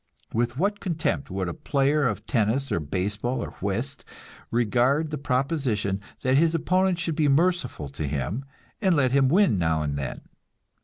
With 0.33 0.57
what 0.57 0.79
contempt 0.79 1.29
would 1.29 1.47
a 1.47 1.53
player 1.53 2.07
of 2.07 2.25
tennis 2.25 2.71
or 2.71 2.79
baseball 2.79 3.43
or 3.43 3.51
whist 3.61 4.03
regard 4.49 5.11
the 5.11 5.17
proposition 5.19 6.01
that 6.23 6.37
his 6.37 6.55
opponent 6.55 6.97
should 6.97 7.15
be 7.15 7.27
merciful 7.27 7.87
to 7.89 8.07
him, 8.07 8.43
and 8.81 8.95
let 8.95 9.11
him 9.11 9.29
win 9.29 9.59
now 9.59 9.83
and 9.83 9.99
then! 9.99 10.21